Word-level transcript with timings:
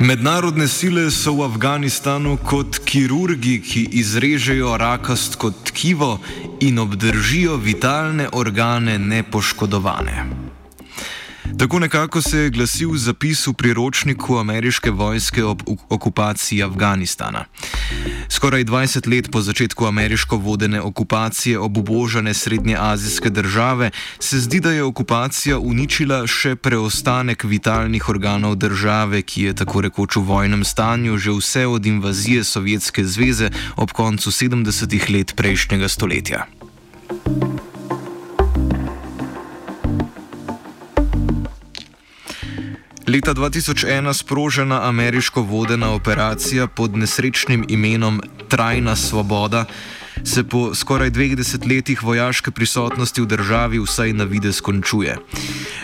Mednarodne 0.00 0.68
sile 0.68 1.10
so 1.10 1.34
v 1.36 1.44
Afganistanu 1.44 2.38
kot 2.40 2.78
kirurgi, 2.88 3.58
ki 3.60 3.82
izrežejo 4.00 4.72
rakast 4.80 5.36
kot 5.36 5.58
tkivo 5.68 6.16
in 6.64 6.78
obdržijo 6.80 7.56
vitalne 7.60 8.28
organe 8.32 8.98
nepoškodovane. 8.98 10.49
Tako 11.58 11.78
nekako 11.78 12.22
se 12.22 12.38
je 12.38 12.50
glasil 12.50 12.96
zapis 12.96 13.46
v 13.46 13.52
priročniku 13.52 14.38
ameriške 14.38 14.90
vojske 14.90 15.44
ob 15.44 15.62
okupaciji 15.88 16.62
Afganistana. 16.62 17.44
Skoraj 18.28 18.64
20 18.64 19.08
let 19.08 19.30
po 19.32 19.40
začetku 19.40 19.86
ameriško 19.86 20.36
vodene 20.36 20.80
okupacije 20.80 21.58
obubožane 21.58 22.34
srednjeazijske 22.34 23.30
države 23.30 23.90
se 24.18 24.40
zdi, 24.40 24.60
da 24.60 24.70
je 24.70 24.82
okupacija 24.82 25.58
uničila 25.58 26.26
še 26.26 26.56
preostanek 26.56 27.44
vitalnih 27.44 28.08
organov 28.08 28.54
države, 28.54 29.22
ki 29.22 29.42
je 29.42 29.54
tako 29.54 29.80
rekoč 29.80 30.16
v 30.16 30.20
vojnem 30.20 30.64
stanju 30.64 31.18
že 31.18 31.30
vse 31.30 31.66
od 31.66 31.86
invazije 31.86 32.44
Sovjetske 32.44 33.04
zveze 33.04 33.50
ob 33.76 33.92
koncu 33.92 34.30
70-ih 34.30 35.10
let 35.10 35.36
prejšnjega 35.36 35.88
stoletja. 35.88 36.46
Leta 43.10 43.34
2001 43.34 44.12
sprožena 44.12 44.88
ameriško 44.88 45.42
vodena 45.42 45.90
operacija 45.94 46.66
pod 46.66 46.96
nesrečnim 46.96 47.64
imenom 47.68 48.22
Trajna 48.48 48.96
svoboda 48.96 49.64
se 50.24 50.44
po 50.44 50.74
skoraj 50.74 51.10
dveh 51.10 51.36
desetletjih 51.36 52.02
vojaške 52.02 52.50
prisotnosti 52.50 53.20
v 53.20 53.26
državi 53.26 53.78
vsaj 53.78 54.12
na 54.12 54.24
vide 54.24 54.52
skončuje. 54.52 55.16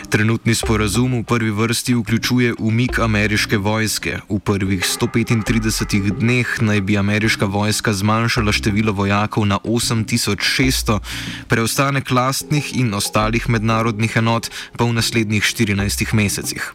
Trenutni 0.09 0.55
sporazum 0.55 1.19
v 1.19 1.23
prvi 1.23 1.51
vrsti 1.51 1.95
vključuje 1.95 2.53
umik 2.59 2.99
ameriške 2.99 3.57
vojske. 3.57 4.19
V 4.29 4.39
prvih 4.39 4.83
135 5.01 6.19
dneh 6.19 6.47
naj 6.61 6.81
bi 6.81 6.97
ameriška 6.97 7.45
vojska 7.45 7.93
zmanjšala 7.93 8.51
število 8.51 8.91
vojakov 8.91 9.45
na 9.45 9.59
8600, 9.63 10.99
preostanek 11.47 12.11
lastnih 12.11 12.75
in 12.79 12.93
ostalih 12.93 13.49
mednarodnih 13.49 14.15
enot 14.15 14.49
pa 14.77 14.85
v 14.85 14.93
naslednjih 14.93 15.43
14 15.43 16.13
mesecih. 16.13 16.73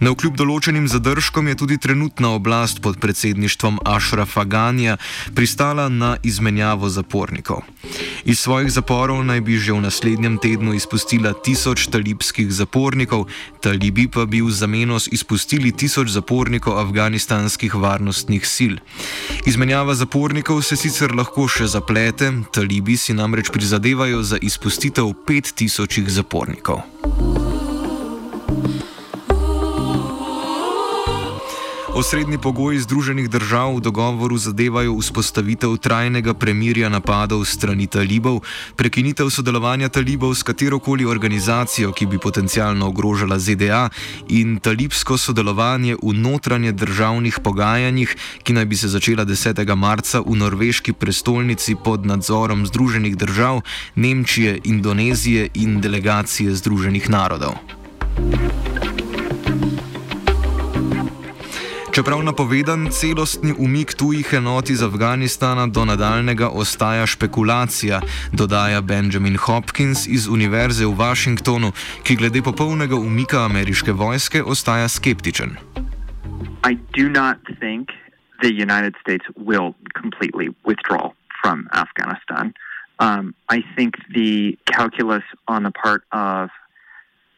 Na 0.00 0.14
vkljub 0.14 0.32
določenim 0.32 0.86
zadržkom 0.88 1.50
je 1.50 1.58
tudi 1.60 1.76
trenutna 1.76 2.30
oblast 2.32 2.78
pod 2.80 2.96
predsedništvom 3.02 3.82
Ašrafa 3.84 4.46
Ganja 4.48 4.94
pristala 5.36 5.90
na 5.92 6.14
izmenjavo 6.24 6.88
zapornikov. 6.88 7.66
Iz 8.24 8.40
svojih 8.40 8.72
zaporov 8.72 9.20
naj 9.28 9.42
bi 9.44 9.58
že 9.60 9.76
v 9.76 9.84
naslednjem 9.84 10.38
tednu 10.40 10.72
izpustila 10.72 11.34
tisoč 11.36 11.90
talibskih 11.92 12.48
zapornikov, 12.48 13.28
talibi 13.60 14.08
pa 14.08 14.24
bi 14.24 14.40
v 14.40 14.48
zameno 14.48 14.96
izpustili 14.96 15.68
tisoč 15.68 16.16
zapornikov 16.16 16.80
afganistanskih 16.80 17.76
varnostnih 17.76 18.48
sil. 18.48 18.74
Izmenjava 19.44 19.92
zapornikov 19.94 20.64
se 20.64 20.80
sicer 20.80 21.12
lahko 21.12 21.44
še 21.44 21.68
zaplete, 21.68 22.32
talibi 22.56 22.96
si 22.96 23.12
namreč 23.12 23.52
prizadevajo 23.52 24.24
za 24.24 24.40
izpustitev 24.40 25.12
pet 25.28 25.52
tisočih 25.52 26.08
zapornikov. 26.08 26.88
Osrednji 32.00 32.38
pogoji 32.38 32.80
Združenih 32.80 33.28
držav 33.28 33.76
v 33.76 33.80
dogovoru 33.84 34.38
zadevajo 34.38 34.94
vzpostavitev 34.96 35.76
trajnega 35.76 36.32
premirja 36.34 36.88
napadov 36.88 37.44
strani 37.44 37.84
talibov, 37.86 38.40
prekinitev 38.76 39.28
sodelovanja 39.28 39.88
talibov 39.92 40.32
s 40.34 40.40
katerokoli 40.42 41.04
organizacijo, 41.04 41.92
ki 41.92 42.06
bi 42.06 42.18
potencialno 42.18 42.88
ogrožala 42.88 43.36
ZDA, 43.38 43.90
in 44.32 44.56
talibsko 44.64 45.18
sodelovanje 45.20 46.00
v 46.00 46.16
notranje 46.16 46.72
državnih 46.72 47.36
pogajanjih, 47.44 48.16
ki 48.48 48.56
naj 48.56 48.64
bi 48.64 48.80
se 48.80 48.88
začela 48.88 49.28
10. 49.28 49.60
marca 49.76 50.24
v 50.24 50.40
norveški 50.40 50.96
prestolnici 50.96 51.76
pod 51.84 52.08
nadzorom 52.08 52.64
Združenih 52.66 53.16
držav, 53.16 53.60
Nemčije, 53.94 54.60
Indonezije 54.64 55.50
in 55.54 55.80
delegacije 55.84 56.54
Združenih 56.54 57.10
narodov. 57.10 57.60
Čeprav 61.90 62.22
napovedan 62.22 62.86
celostni 62.90 63.52
umik 63.58 63.94
tujih 63.98 64.28
enot 64.32 64.70
iz 64.70 64.82
Afganistana 64.82 65.66
do 65.66 65.84
nadaljnega 65.84 66.48
ostaja 66.48 67.06
špekulacija, 67.06 68.00
dodaja 68.32 68.80
Benjamin 68.80 69.36
Hopkins 69.36 70.06
iz 70.06 70.28
Univerze 70.28 70.86
v 70.86 70.94
Washingtonu, 70.94 71.72
ki 72.02 72.16
glede 72.16 72.42
popolnega 72.42 72.94
umika 72.96 73.44
ameriške 73.44 73.92
vojske 73.92 74.42
ostaja 74.42 74.88
skeptičen. 74.88 75.56
I 76.70 76.78
do 76.94 77.08
not 77.08 77.36
think 77.58 77.88
the 78.42 78.52
United 78.66 78.94
States 79.02 79.26
will 79.36 79.74
completely 80.00 80.48
withdraw 80.68 81.10
from 81.42 81.66
Afghanistan. 81.72 82.54
Um, 83.00 83.34
I 83.56 83.64
think 83.76 83.94
the 84.14 84.56
calculus 84.76 85.26
on 85.48 85.62
the 85.64 85.74
part 85.82 86.02
of 86.12 86.50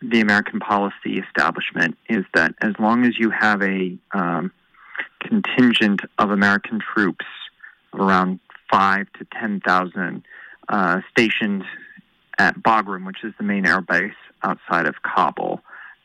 the 0.02 0.20
American 0.20 0.60
policy 0.60 1.18
establishment 1.18 1.96
is 2.08 2.24
that 2.34 2.54
as 2.60 2.72
long 2.78 3.04
as 3.04 3.18
you 3.18 3.30
have 3.30 3.62
a 3.62 3.96
um, 4.12 4.52
contingent 5.20 6.00
of 6.18 6.30
American 6.30 6.80
troops 6.80 7.24
around 7.94 8.40
five 8.70 9.06
to 9.18 9.26
ten 9.38 9.60
thousand 9.60 10.24
uh, 10.68 11.00
stationed 11.10 11.64
at 12.38 12.56
Bagram, 12.58 13.06
which 13.06 13.22
is 13.22 13.32
the 13.38 13.44
main 13.44 13.66
air 13.66 13.80
base 13.80 14.14
outside 14.42 14.86
of 14.86 14.96
Kabul, 15.02 15.60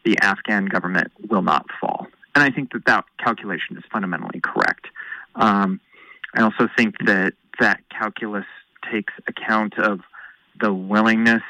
the 0.06 0.18
Afghan 0.20 0.66
government 0.66 1.12
will 1.30 1.42
not 1.42 1.66
fall. 1.80 2.08
And 2.36 2.44
I 2.44 2.52
think 2.52 2.72
that 2.74 2.86
that 2.86 3.06
calculation 3.18 3.78
is 3.78 3.84
fundamentally 3.92 4.40
correct. 4.42 4.88
Um, 5.36 5.80
I 6.36 6.42
also 6.42 6.68
think 6.78 6.96
that 7.06 7.34
that 7.60 7.82
calculus 7.90 8.46
takes 8.92 9.14
account 9.28 9.80
of 9.80 10.02
the 10.60 10.74
willingness 10.74 11.44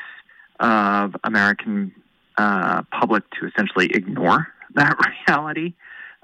of 0.60 1.16
American 1.24 1.94
uh, 2.38 2.84
public 2.92 3.24
to 3.32 3.48
essentially 3.48 3.88
ignore 3.94 4.48
that 4.76 4.98
reality. 5.28 5.74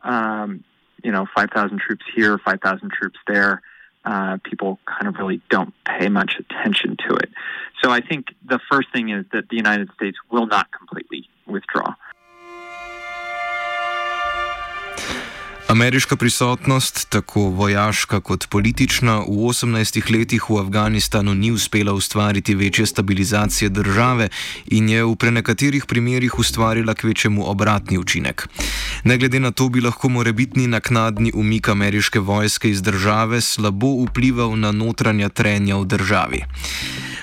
Um, 0.04 0.63
you 1.04 1.12
know, 1.12 1.27
5,000 1.36 1.80
troops 1.80 2.06
here, 2.15 2.38
5,000 2.38 2.92
troops 2.92 3.19
there. 3.27 3.62
Uh, 4.06 4.38
people 4.44 4.80
kind 4.86 5.07
of 5.07 5.15
really 5.15 5.42
don't 5.50 5.74
pay 5.86 6.10
much 6.10 6.38
attention 6.38 6.98
to 7.07 7.15
it. 7.15 7.30
So 7.81 7.89
I 7.89 8.01
think 8.01 8.27
the 8.45 8.60
first 8.69 8.92
thing 8.92 9.10
is 9.10 9.25
that 9.31 9.48
the 9.50 9.56
United 9.56 9.89
States 9.95 10.18
will 10.30 10.45
not 10.45 10.68
completely 10.71 11.30
withdraw. 11.45 11.95
Ameriška 15.73 16.15
prisotnost, 16.15 17.09
tako 17.09 17.41
vojaška 17.41 18.19
kot 18.21 18.45
politična, 18.49 19.17
v 19.19 19.49
18 19.49 20.11
letih 20.17 20.49
v 20.49 20.59
Afganistanu 20.61 21.33
ni 21.33 21.51
uspela 21.51 21.93
ustvariti 21.93 22.55
večje 22.55 22.85
stabilizacije 22.85 23.69
države 23.69 24.29
in 24.65 24.89
je 24.89 25.03
v 25.03 25.15
prenekaterih 25.15 25.85
primerjih 25.85 26.39
ustvarila 26.39 26.93
kvečemu 26.93 27.49
obratni 27.49 27.97
učinek. 27.97 28.47
Ne 29.03 29.17
glede 29.17 29.39
na 29.39 29.51
to, 29.51 29.69
bi 29.69 29.81
lahko 29.81 30.09
morebitni 30.09 30.67
naknadni 30.67 31.31
umik 31.33 31.69
ameriške 31.69 32.19
vojske 32.19 32.69
iz 32.69 32.81
države 32.81 33.41
slabo 33.41 34.05
vplival 34.05 34.59
na 34.59 34.71
notranja 34.71 35.29
trenja 35.29 35.75
v 35.75 35.85
državi. 35.85 36.43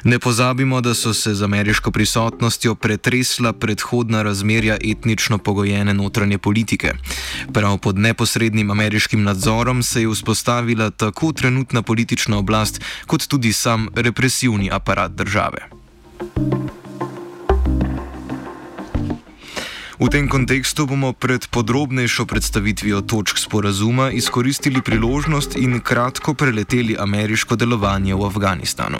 Ne 0.05 0.19
pozabimo, 0.19 0.81
da 0.81 0.94
so 0.94 1.14
se 1.14 1.35
z 1.35 1.43
ameriško 1.43 1.91
prisotnostjo 1.91 2.75
pretresla 2.75 3.52
predhodna 3.52 4.23
razmerja 4.23 4.76
etnično 4.85 5.38
pogojene 5.38 5.94
notranje 5.94 6.38
politike. 6.38 6.93
Prav 7.52 7.79
pod 7.79 7.99
neposrednim 7.99 8.70
ameriškim 8.70 9.23
nadzorom 9.23 9.82
se 9.82 10.02
je 10.02 10.08
vzpostavila 10.08 10.91
tako 10.91 11.32
trenutna 11.32 11.82
politična 11.82 12.38
oblast, 12.38 12.81
kot 13.06 13.26
tudi 13.26 13.52
sam 13.52 13.88
represivni 13.94 14.70
aparat 14.73 15.12
države. 15.12 15.69
V 20.00 20.08
tem 20.08 20.29
kontekstu 20.29 20.87
bomo 20.87 21.12
pred 21.12 21.44
podrobnejšo 21.53 22.25
predstavitvijo 22.26 23.00
točk 23.00 23.38
sporazuma 23.38 24.11
izkoristili 24.11 24.81
priložnost 24.82 25.56
in 25.56 25.81
kratko 25.81 26.35
preleteli 26.35 26.96
ameriško 26.99 27.56
delovanje 27.56 28.14
v 28.14 28.25
Afganistanu. 28.25 28.99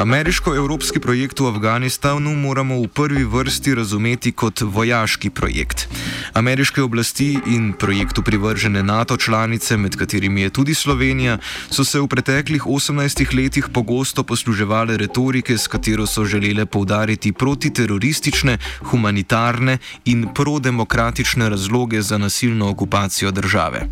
Ameriško-evropski 0.00 1.00
projekt 1.00 1.40
v 1.40 1.46
Afganistanu 1.46 2.32
moramo 2.32 2.80
v 2.80 2.88
prvi 2.88 3.24
vrsti 3.24 3.74
razumeti 3.74 4.32
kot 4.32 4.60
vojaški 4.64 5.30
projekt. 5.30 5.88
Ameriške 6.32 6.82
oblasti 6.82 7.36
in 7.46 7.72
projektu 7.72 8.22
privržene 8.22 8.82
NATO 8.82 9.16
članice, 9.16 9.76
med 9.76 9.96
katerimi 9.96 10.40
je 10.40 10.50
tudi 10.50 10.74
Slovenija, 10.74 11.38
so 11.70 11.84
se 11.84 12.00
v 12.00 12.08
preteklih 12.08 12.64
18 12.64 13.34
letih 13.36 13.68
pogosto 13.72 14.24
posluževale 14.24 14.96
retorike, 14.96 15.58
s 15.58 15.68
katero 15.68 16.06
so 16.06 16.24
želele 16.24 16.66
poudariti 16.66 17.32
protiteroristične, 17.32 18.58
humanitarne 18.80 19.78
in 20.04 20.28
prodemokratične 20.34 21.48
razloge 21.48 22.02
za 22.02 22.18
nasilno 22.18 22.70
okupacijo 22.70 23.30
države. 23.30 23.84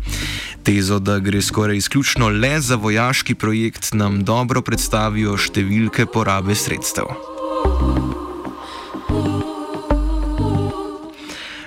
Tezo, 0.63 0.99
da 0.99 1.19
gre 1.19 1.41
skoraj 1.41 1.77
izključno 1.77 2.29
le 2.29 2.59
za 2.61 2.75
vojaški 2.75 3.35
projekt, 3.35 3.93
nam 3.93 4.23
dobro 4.23 4.61
predstavijo 4.61 5.37
številke 5.37 5.98
porabe 6.05 6.55
sredstev. 6.55 7.05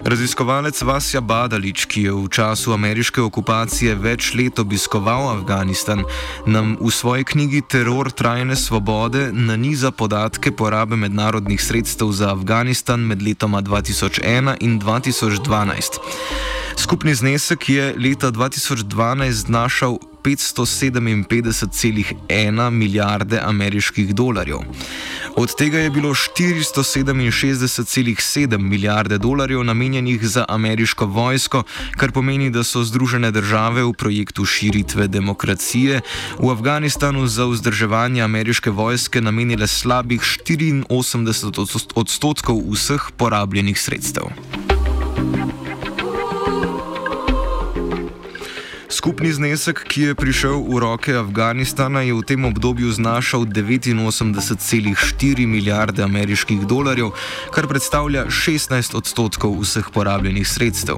Raziskovalec 0.05 0.83
Vasja 0.83 1.21
Badalič, 1.21 1.87
ki 1.87 2.03
je 2.03 2.13
v 2.13 2.27
času 2.29 2.75
ameriške 2.75 3.23
okupacije 3.23 3.95
več 3.95 4.35
let 4.35 4.59
obiskoval 4.59 5.31
Afganistan, 5.31 6.03
nam 6.47 6.75
v 6.81 6.91
svoji 6.91 7.25
knjigi 7.25 7.63
Teror 7.63 8.11
trajne 8.11 8.59
svobode 8.59 9.31
naniza 9.33 9.89
podatke 9.95 10.51
porabe 10.51 10.99
mednarodnih 10.99 11.63
sredstev 11.63 12.11
za 12.13 12.35
Afganistan 12.35 13.01
med 13.01 13.23
letoma 13.23 13.63
2001 13.63 14.59
in 14.61 14.81
2012. 14.83 16.03
Skupni 16.77 17.15
znesek 17.15 17.69
je 17.69 17.95
leta 17.97 18.35
2012 18.35 19.31
znašal 19.31 19.99
557,1 20.25 22.71
milijarde 22.71 23.41
ameriških 23.45 24.15
dolarjev. 24.15 24.59
Od 25.37 25.57
tega 25.57 25.79
je 25.79 25.91
bilo 25.91 26.15
467,7 26.15 28.59
milijarde 28.59 29.19
dolarjev 29.19 29.65
namenjenih 29.65 30.29
za 30.29 30.45
ameriško 30.49 31.07
vojsko, 31.07 31.63
kar 31.97 32.13
pomeni, 32.13 32.51
da 32.51 32.65
so 32.65 32.85
Združene 32.85 33.31
države 33.31 33.85
v 33.85 33.93
projektu 33.93 34.45
širitve 34.45 35.09
demokracije 35.09 36.01
v 36.39 36.51
Afganistanu 36.51 37.27
za 37.27 37.47
vzdrževanje 37.47 38.23
ameriške 38.23 38.71
vojske 38.71 39.21
namenile 39.21 39.67
slabih 39.67 40.21
84 40.21 40.87
odstotkov 41.95 42.63
vseh 42.73 43.11
porabljenih 43.17 43.81
sredstev. 43.81 44.25
Skupni 48.93 49.33
znesek, 49.33 49.89
ki 49.89 50.03
je 50.03 50.15
prišel 50.15 50.69
v 50.69 50.77
roke 50.85 51.17
Afganistana, 51.17 52.05
je 52.05 52.13
v 52.13 52.21
tem 52.29 52.45
obdobju 52.45 52.93
znašal 52.93 53.49
89,4 53.49 55.47
milijarde 55.49 56.05
ameriških 56.05 56.69
dolarjev, 56.69 57.17
kar 57.57 57.65
predstavlja 57.73 58.29
16 58.29 58.93
odstotkov 58.93 59.57
vseh 59.65 59.89
porabljenih 59.89 60.45
sredstev. 60.45 60.97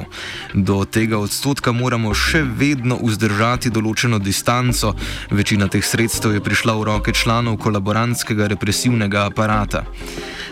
Do 0.55 0.83
tega 0.85 1.23
odstotka 1.23 1.71
moramo 1.71 2.11
še 2.19 2.43
vedno 2.43 2.99
vzdržati 2.99 3.71
določeno 3.71 4.19
distanco, 4.19 4.99
večina 5.31 5.71
teh 5.71 5.87
sredstev 5.87 6.35
je 6.35 6.43
prišla 6.43 6.75
v 6.75 6.83
roke 6.91 7.15
članov 7.15 7.63
kolaborantskega 7.63 8.51
represivnega 8.59 9.31
aparata. 9.31 9.87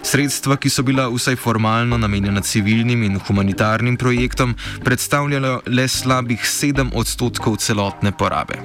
Sredstva, 0.03 0.57
ki 0.57 0.71
so 0.71 0.83
bila 0.83 1.07
vsaj 1.09 1.37
formalno 1.37 1.99
namenjena 1.99 2.41
civilnim 2.41 3.03
in 3.03 3.21
humanitarnim 3.29 3.97
projektom, 3.97 4.57
predstavljajo 4.85 5.61
le 5.67 5.89
slabih 5.89 6.41
7 6.41 6.91
odstotkov 6.95 7.57
celotne 7.57 8.13
porabe. 8.13 8.59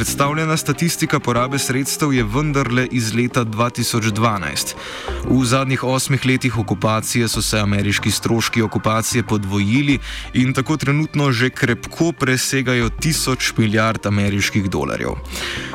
Predstavljena 0.00 0.56
statistika 0.56 1.18
porabe 1.20 1.58
sredstev 1.58 2.12
je 2.12 2.24
vendarle 2.24 2.86
iz 2.90 3.14
leta 3.14 3.44
2012. 3.44 4.74
V 5.28 5.44
zadnjih 5.44 5.82
osmih 5.84 6.26
letih 6.26 6.58
okupacije 6.58 7.28
so 7.28 7.42
se 7.42 7.58
ameriški 7.60 8.10
stroški 8.10 8.62
okupacije 8.62 9.22
podvojili 9.22 9.98
in 10.34 10.54
tako 10.54 10.76
trenutno 10.76 11.32
že 11.32 11.50
krepko 11.50 12.12
presegajo 12.12 12.88
tisoč 12.88 13.52
milijard 13.56 14.06
ameriških 14.06 14.70
dolarjev. 14.70 15.20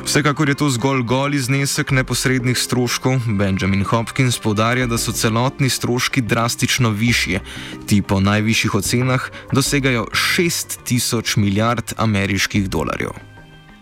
Vsekakor 0.05 0.49
je 0.49 0.55
to 0.55 0.69
zgolj 0.69 1.03
goli 1.03 1.39
znesek 1.39 1.91
neposrednih 1.91 2.57
stroškov. 2.57 3.19
Benjamin 3.27 3.83
Hopkins 3.83 4.39
povdarja, 4.39 4.87
da 4.87 4.97
so 4.97 5.11
celotni 5.11 5.69
stroški 5.69 6.21
drastično 6.21 6.89
višji. 6.89 7.39
Ti 7.85 8.01
po 8.01 8.19
najvišjih 8.19 8.75
ocenah 8.75 9.29
dosegajo 9.53 10.07
6000 10.11 11.37
milijard 11.37 11.93
ameriških 11.97 12.69
dolarjev. 12.69 13.34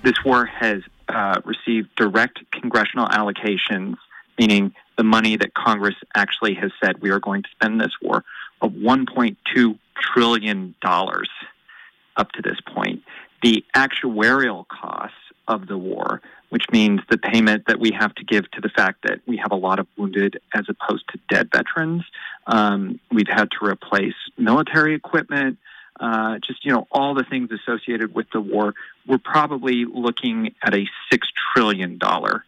This 0.04 0.24
war 0.24 0.46
has 0.46 0.82
uh, 1.10 1.42
received 1.46 1.90
direct 1.96 2.40
congressional 2.52 3.08
allocations, 3.08 3.96
meaning 4.38 4.74
the 4.98 5.04
money 5.04 5.38
that 5.38 5.54
Congress 5.54 5.96
actually 6.16 6.54
has 6.56 6.72
said 6.84 7.02
we 7.02 7.10
are 7.10 7.20
going 7.20 7.44
to 7.44 7.50
spend 7.52 7.80
this 7.80 7.94
war, 8.02 8.24
of 8.62 8.72
$1.2 8.72 9.80
trillion 10.00 10.76
up 10.84 12.32
to 12.32 12.42
this 12.42 12.58
point. 12.74 13.04
The 13.42 13.64
actuarial 13.76 14.66
costs 14.68 15.18
of 15.48 15.68
the 15.68 15.78
war, 15.78 16.22
which 16.50 16.66
means 16.72 17.02
the 17.10 17.18
payment 17.18 17.66
that 17.68 17.80
we 17.80 17.92
have 17.92 18.14
to 18.16 18.24
give 18.24 18.50
to 18.52 18.62
the 18.62 18.70
fact 18.70 19.04
that 19.04 19.20
we 19.26 19.38
have 19.38 19.52
a 19.52 19.56
lot 19.56 19.80
of 19.80 19.88
wounded 19.98 20.40
as 20.54 20.66
opposed 20.70 21.04
to 21.10 21.20
dead 21.30 21.50
veterans. 21.52 22.04
Um, 22.48 23.00
we've 23.12 23.28
had 23.28 23.50
to 23.60 23.66
replace 23.66 24.14
military 24.38 24.96
equipment. 24.96 25.58
Uh, 26.00 26.40
just 26.46 26.66
you 26.66 26.72
know 26.72 26.88
all 26.92 27.14
the 27.14 27.24
things 27.24 27.50
associated 27.52 28.14
with 28.16 28.26
the 28.34 28.42
war, 28.42 28.74
we're 29.08 29.18
probably 29.18 29.86
looking 29.86 30.54
at 30.64 30.74
a 30.74 30.86
six 31.12 31.28
trillion 31.54 31.98
dollar 31.98 32.44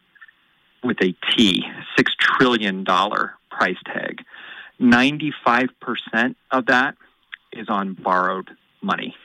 with 0.83 0.97
a 1.01 1.15
T, 1.31 1.63
six 1.95 2.13
trillion 2.19 2.83
dollar 2.83 3.33
price 3.51 3.77
tag. 3.85 4.23
Ninety-five 4.79 5.69
percent 5.79 6.37
of 6.51 6.65
that 6.67 6.95
is 7.53 7.69
on 7.69 7.93
borrowed 7.93 8.49
money, 8.81 9.15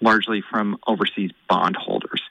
largely 0.00 0.42
from 0.50 0.78
overseas 0.86 1.30
bondholders. 1.48 2.22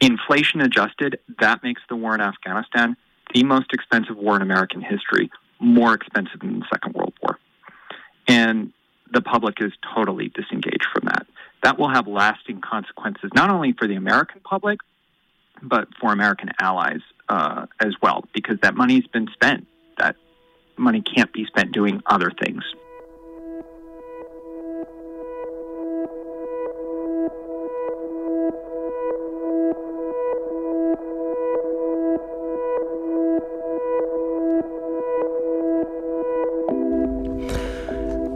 Inflation 0.00 0.60
adjusted, 0.60 1.20
that 1.38 1.62
makes 1.62 1.80
the 1.88 1.96
war 1.96 2.14
in 2.14 2.20
Afghanistan 2.20 2.96
the 3.32 3.44
most 3.44 3.72
expensive 3.72 4.16
war 4.16 4.36
in 4.36 4.42
American 4.42 4.82
history, 4.82 5.30
more 5.60 5.94
expensive 5.94 6.40
than 6.40 6.58
the 6.58 6.66
Second 6.70 6.94
World 6.94 7.14
War. 7.22 7.38
And 8.26 8.72
the 9.12 9.20
public 9.20 9.60
is 9.60 9.72
totally 9.94 10.28
disengaged 10.28 10.86
from 10.92 11.04
that. 11.06 11.26
That 11.62 11.78
will 11.78 11.90
have 11.90 12.06
lasting 12.06 12.60
consequences, 12.60 13.30
not 13.34 13.50
only 13.50 13.72
for 13.72 13.86
the 13.86 13.94
American 13.94 14.40
public, 14.40 14.80
but 15.62 15.88
for 16.00 16.12
American 16.12 16.50
allies 16.58 17.00
uh, 17.28 17.66
as 17.80 17.94
well, 18.02 18.24
because 18.34 18.58
that 18.62 18.74
money's 18.74 19.06
been 19.06 19.28
spent. 19.32 19.66
That 19.98 20.16
money 20.76 21.02
can't 21.02 21.32
be 21.32 21.44
spent 21.46 21.72
doing 21.72 22.02
other 22.06 22.30
things. 22.30 22.64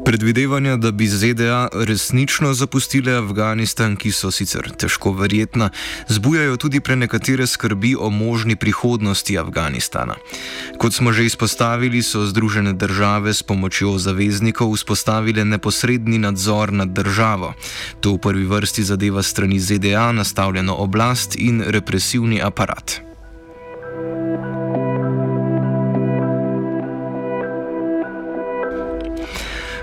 Predvidevanja, 0.06 0.76
da 0.76 0.90
bi 0.90 1.06
ZDA 1.06 1.68
resnično 1.72 2.54
zapustile 2.54 3.12
Afganistan, 3.12 3.96
ki 3.96 4.12
so 4.12 4.30
sicer 4.30 4.68
težko 4.78 5.10
verjetna, 5.12 5.70
zbujajo 6.08 6.56
tudi 6.56 6.80
pre 6.80 6.96
nekatere 6.96 7.46
skrbi 7.46 7.96
o 7.98 8.10
možni 8.10 8.56
prihodnosti 8.56 9.38
Afganistana. 9.38 10.14
Kot 10.78 10.94
smo 10.94 11.12
že 11.12 11.26
izpostavili, 11.26 12.02
so 12.02 12.22
Združene 12.26 12.72
države 12.72 13.34
s 13.34 13.42
pomočjo 13.42 13.98
zaveznikov 13.98 14.76
vzpostavile 14.76 15.44
neposredni 15.44 16.18
nadzor 16.18 16.72
nad 16.72 16.88
državo. 16.88 17.54
To 18.00 18.14
v 18.14 18.18
prvi 18.18 18.44
vrsti 18.44 18.82
zadeva 18.82 19.22
strani 19.22 19.58
ZDA 19.60 20.12
nastavljeno 20.12 20.74
oblast 20.74 21.34
in 21.36 21.62
represivni 21.66 22.42
aparat. 22.42 23.05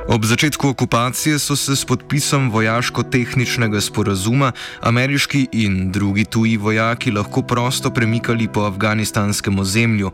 Ob 0.08 0.26
začetku 0.26 0.68
okupacije 0.68 1.40
so 1.40 1.56
se 1.56 1.76
s 1.76 1.86
podpisom 1.86 2.52
vojaško-tehničnega 2.52 3.82
sporazuma 3.82 4.52
ameriški 4.82 5.48
in 5.52 5.92
drugi 5.92 6.26
tuji 6.26 6.58
vojaki 6.58 7.12
lahko 7.12 7.42
prosto 7.42 7.90
premikali 7.90 8.48
po 8.48 8.62
afganistanskem 8.62 9.60
ozemlju, 9.60 10.12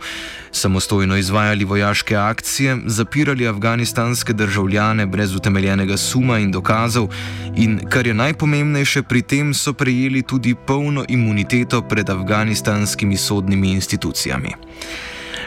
samostojno 0.52 1.18
izvajali 1.18 1.66
vojaške 1.66 2.16
akcije, 2.16 2.78
zapirali 2.86 3.48
afganistanske 3.48 4.34
državljane 4.34 5.06
brez 5.06 5.36
utemeljenega 5.36 5.98
suma 5.98 6.40
in 6.40 6.52
dokazov 6.52 7.10
in, 7.56 7.80
kar 7.90 8.08
je 8.08 8.14
najpomembnejše, 8.14 9.04
pri 9.04 9.22
tem 9.22 9.54
so 9.54 9.74
prejeli 9.74 10.22
tudi 10.22 10.56
polno 10.56 11.06
imuniteto 11.08 11.82
pred 11.82 12.10
afganistanskimi 12.10 13.18
sodnimi 13.18 13.72
institucijami. 13.72 14.54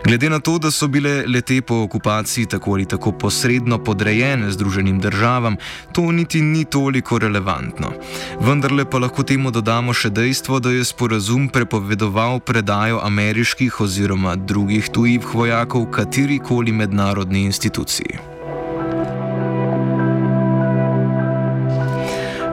Glede 0.04 0.30
na 0.30 0.38
to, 0.38 0.58
da 0.58 0.70
so 0.70 0.88
bile 0.88 1.24
lete 1.26 1.62
po 1.62 1.74
okupaciji 1.74 2.46
tako 2.46 2.72
ali 2.72 2.86
tako 2.86 3.12
posredno 3.12 3.78
podrejene 3.78 4.50
Združenim 4.50 5.00
državam, 5.00 5.56
to 5.92 6.12
niti 6.12 6.42
ni 6.42 6.64
toliko 6.64 7.18
relevantno. 7.18 7.92
Vendarle 8.40 8.84
pa 8.90 8.98
lahko 8.98 9.22
temu 9.22 9.50
dodamo 9.50 9.94
še 9.94 10.10
dejstvo, 10.10 10.58
da 10.60 10.70
je 10.70 10.84
sporazum 10.84 11.48
prepovedoval 11.48 12.40
predajo 12.40 13.00
ameriških 13.04 13.80
oziroma 13.80 14.36
drugih 14.36 14.90
tujih 14.92 15.34
vojakov 15.34 15.86
katerikoli 15.90 16.72
mednarodni 16.72 17.44
instituciji. 17.44 18.31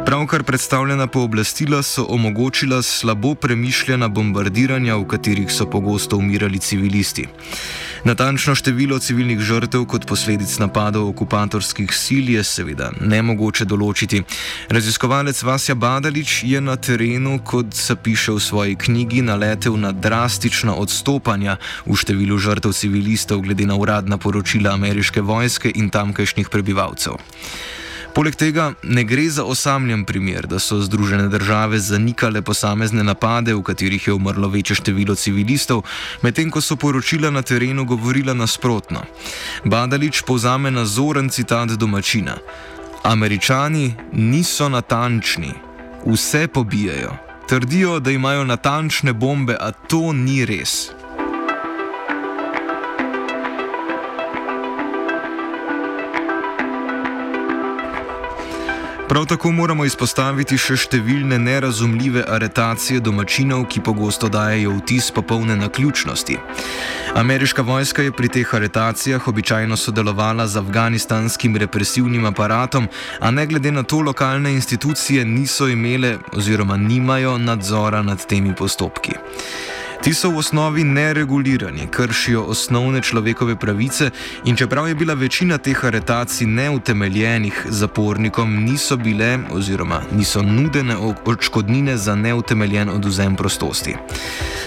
Pravkar 0.09 0.43
predstavljena 0.43 1.07
pooblastila 1.07 1.83
so 1.83 2.05
omogočila 2.09 2.81
slabo 2.81 3.35
premišljena 3.35 4.07
bombardiranja, 4.07 4.95
v 4.95 5.05
katerih 5.07 5.51
so 5.51 5.67
pogosto 5.69 6.17
umirali 6.17 6.59
civilisti. 6.59 7.27
Natančno 8.03 8.55
število 8.55 8.99
civilnih 8.99 9.39
žrtev 9.39 9.85
kot 9.85 10.07
posledic 10.09 10.57
napadov 10.57 11.09
okupatorskih 11.09 11.93
sil 12.03 12.33
je 12.33 12.43
seveda 12.43 12.89
nemogoče 13.01 13.69
določiti. 13.69 14.23
Raziskovalec 14.69 15.43
Vasja 15.43 15.75
Badalič 15.75 16.41
je 16.43 16.61
na 16.61 16.73
terenu, 16.75 17.37
kot 17.45 17.77
se 17.77 17.95
piše 17.95 18.31
v 18.31 18.41
svoji 18.41 18.75
knjigi, 18.75 19.21
naletel 19.21 19.77
na 19.77 19.91
drastična 19.91 20.73
odstopanja 20.73 21.59
v 21.85 21.93
številu 21.93 22.41
žrtev 22.41 22.73
civilistov 22.73 23.45
glede 23.45 23.69
na 23.69 23.77
uradna 23.77 24.17
poročila 24.17 24.73
ameriške 24.73 25.21
vojske 25.21 25.69
in 25.75 25.93
tamkajšnjih 25.93 26.49
prebivalcev. 26.49 27.21
Poleg 28.13 28.35
tega 28.35 28.73
ne 28.83 29.03
gre 29.03 29.29
za 29.29 29.43
osamljen 29.43 30.05
primer, 30.05 30.47
da 30.47 30.59
so 30.59 30.79
Združene 30.81 31.27
države 31.27 31.79
zanikale 31.79 32.41
posamezne 32.41 33.03
napade, 33.03 33.53
v 33.53 33.61
katerih 33.63 34.07
je 34.07 34.13
umrlo 34.13 34.49
večje 34.49 34.75
število 34.75 35.15
civilistov, 35.15 35.83
medtem 36.21 36.51
ko 36.51 36.61
so 36.61 36.75
poročila 36.75 37.29
na 37.29 37.41
terenu 37.41 37.85
govorila 37.85 38.33
nasprotno. 38.33 39.05
Badalič 39.63 40.21
povzame 40.27 40.71
nazoren 40.71 41.29
citat 41.29 41.69
domačina: 41.69 42.37
Američani 43.03 43.95
niso 44.13 44.69
natančni, 44.69 45.53
vse 46.05 46.47
pobijajo. 46.47 47.15
Trdijo, 47.49 47.99
da 47.99 48.11
imajo 48.11 48.43
natančne 48.43 49.13
bombe, 49.13 49.55
a 49.59 49.71
to 49.71 50.13
ni 50.13 50.45
res. 50.45 50.98
Prav 59.09 59.25
tako 59.25 59.49
moramo 59.51 59.85
izpostaviti 59.89 60.53
še 60.61 60.75
številne 60.83 61.39
nerazumljive 61.41 62.27
aretacije 62.29 63.01
domačinov, 63.01 63.63
ki 63.73 63.81
pogosto 63.81 64.29
dajejo 64.29 64.75
vtis 64.75 65.07
popolne 65.15 65.55
naključnosti. 65.57 66.37
Ameriška 67.17 67.65
vojska 67.65 68.05
je 68.05 68.13
pri 68.13 68.29
teh 68.29 68.53
aretacijah 68.53 69.27
običajno 69.31 69.77
sodelovala 69.81 70.45
z 70.47 70.61
afganistanskim 70.61 71.57
represivnim 71.57 72.29
aparatom, 72.29 72.85
a 73.19 73.31
ne 73.33 73.47
glede 73.49 73.73
na 73.73 73.81
to 73.83 74.03
lokalne 74.05 74.53
institucije 74.53 75.25
niso 75.25 75.67
imele 75.67 76.19
oziroma 76.37 76.77
nimajo 76.77 77.37
nadzora 77.41 78.05
nad 78.05 78.25
temi 78.29 78.53
postopki. 78.53 79.17
Ti 79.99 80.13
so 80.15 80.29
v 80.31 80.37
osnovi 80.39 80.83
neregulirani, 80.83 81.87
kršijo 81.91 82.43
osnovne 82.43 83.01
človekove 83.01 83.55
pravice 83.59 84.09
in 84.45 84.55
čeprav 84.55 84.87
je 84.87 84.95
bila 84.95 85.13
večina 85.13 85.57
teh 85.57 85.85
aretacij 85.85 86.47
neutemeljenih, 86.47 87.65
zapornikom 87.69 88.63
niso 88.63 88.97
bile 88.97 89.39
oziroma 89.51 90.01
niso 90.11 90.41
nudene 90.41 90.95
odškodnine 91.25 91.97
za 91.97 92.15
neutemeljen 92.15 92.89
oduzem 92.89 93.35
prostosti. 93.35 93.95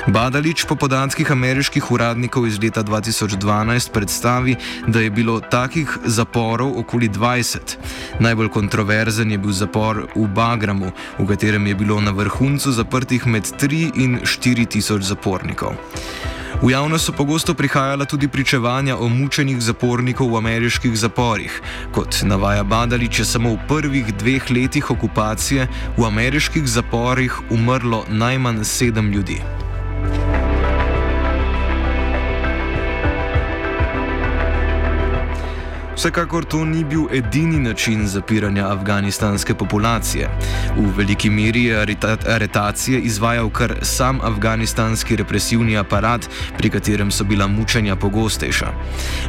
Badalič 0.07 0.65
po 0.67 0.75
podatkih 0.75 1.31
ameriških 1.31 1.91
uradnikov 1.91 2.47
iz 2.47 2.59
leta 2.63 2.83
2012 2.83 3.91
predstavi, 3.93 4.57
da 4.87 5.01
je 5.01 5.11
bilo 5.11 5.41
takih 5.41 5.99
zaporov 6.05 6.79
okoli 6.79 7.09
20. 7.09 7.77
Najbolj 8.19 8.49
kontroverzen 8.49 9.31
je 9.31 9.39
bil 9.39 9.53
zapor 9.53 10.07
v 10.17 10.27
Bagramu, 10.27 10.91
v 11.19 11.27
katerem 11.27 11.67
je 11.67 11.75
bilo 11.75 12.01
na 12.01 12.11
vrhuncu 12.11 12.73
zaprtih 12.73 13.27
med 13.27 13.47
3 13.47 13.93
in 13.95 14.19
4 14.25 14.67
tisoč 14.67 15.03
zapornikov. 15.23 15.79
V 16.63 16.71
javnost 16.71 17.07
so 17.07 17.13
pogosto 17.15 17.55
prihajala 17.55 18.05
tudi 18.05 18.29
pričevanja 18.29 18.99
o 18.99 19.09
mučenih 19.09 19.63
zapornikov 19.63 20.31
v 20.31 20.37
ameriških 20.37 20.95
zaporih. 20.99 21.63
Kot 21.95 22.23
navaja 22.23 22.63
Badalič, 22.63 23.19
je 23.19 23.25
samo 23.25 23.55
v 23.55 23.63
prvih 23.69 24.15
dveh 24.15 24.51
letih 24.51 24.91
okupacije 24.91 25.67
v 25.99 26.03
ameriških 26.07 26.67
zaporih 26.67 27.51
umrlo 27.51 28.05
najmanj 28.11 28.65
sedem 28.65 29.11
ljudi. 29.11 29.43
Vsekakor 36.03 36.45
to 36.45 36.65
ni 36.65 36.85
bil 36.85 37.05
edini 37.15 37.59
način 37.59 38.07
zapiranja 38.07 38.67
afganistanske 38.69 39.55
populacije. 39.55 40.31
V 40.77 40.97
veliki 40.97 41.31
meri 41.31 41.65
je 41.65 41.97
aretacije 42.27 43.01
izvajal 43.01 43.51
kar 43.51 43.75
sam 43.83 44.21
afganistanski 44.21 45.17
represivni 45.17 45.77
aparat, 45.77 46.29
pri 46.59 46.71
katerem 46.71 47.11
so 47.11 47.25
bila 47.25 47.47
mučenja 47.47 47.97
pogostejša. 47.97 48.73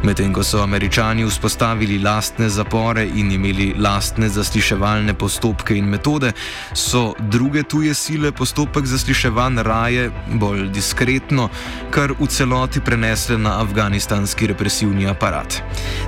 Medtem 0.03 0.34
ko 0.34 0.44
so 0.44 0.63
američani 0.63 1.25
vzpostavili 1.25 2.00
lastne 2.00 2.50
zapore 2.50 3.06
in 3.15 3.32
imeli 3.32 3.75
lastne 3.77 4.30
zasliševalne 4.30 5.13
postopke 5.13 5.77
in 5.77 5.86
metode, 5.86 6.32
so 6.74 7.13
druge 7.20 7.63
tuje 7.63 7.94
sile 7.94 8.32
postopek 8.32 8.86
zasliševanj 8.86 9.62
raje, 9.63 10.10
bolj 10.34 10.70
diskretno, 10.70 11.50
kar 11.92 12.15
v 12.20 12.27
celoti 12.27 12.82
prenesle 12.82 13.38
na 13.38 13.62
afganistanski 13.62 14.48
represivni 14.48 15.08
aparat. 15.08 15.62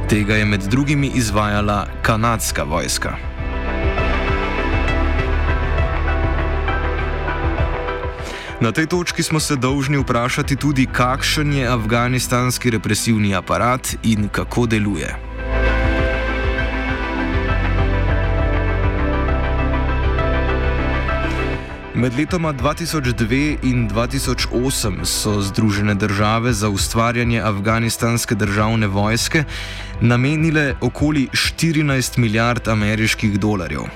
Tega 0.09 0.35
je 0.35 0.54
med 0.55 0.63
drugimi 0.63 1.11
izvajala 1.15 1.87
kanadska 2.01 2.63
vojska. 2.63 3.15
Na 8.61 8.71
tej 8.71 8.87
točki 8.87 9.23
smo 9.23 9.39
se 9.39 9.55
dolžni 9.55 9.97
vprašati 9.97 10.55
tudi, 10.55 10.85
kakšen 10.85 11.53
je 11.53 11.67
afganistanski 11.67 12.71
represivni 12.71 13.35
aparat 13.35 13.95
in 14.03 14.29
kako 14.31 14.65
deluje. 14.65 15.24
Med 21.95 22.11
letoma 22.17 22.51
2002 22.51 23.57
in 23.63 23.87
2008 23.87 25.05
so 25.05 25.41
Združene 25.41 25.95
države 25.95 26.53
za 26.53 26.69
ustvarjanje 26.69 27.41
afganistanske 27.41 28.35
državne 28.35 28.87
vojske 28.87 29.43
namenile 30.01 30.75
okoli 30.81 31.27
14 31.31 32.17
milijard 32.17 32.67
ameriških 32.67 33.39
dolarjev. 33.39 33.87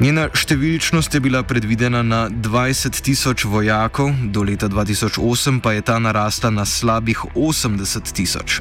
Njena 0.00 0.28
številčnost 0.32 1.14
je 1.14 1.20
bila 1.20 1.42
predvidena 1.42 2.00
na 2.02 2.28
20 2.30 2.96
tisoč 3.04 3.44
vojakov, 3.44 4.14
do 4.32 4.46
leta 4.46 4.68
2008 4.68 5.60
pa 5.60 5.72
je 5.76 5.82
ta 5.82 5.98
narasla 5.98 6.50
na 6.50 6.64
slabih 6.64 7.18
80 7.34 8.12
tisoč. 8.14 8.60